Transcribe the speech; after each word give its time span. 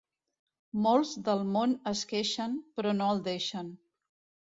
Molts 0.85 1.11
del 1.27 1.45
món 1.57 1.77
es 1.93 2.03
queixen, 2.15 2.59
però 2.81 2.97
no 2.99 3.15
el 3.15 3.25
deixen. 3.33 3.75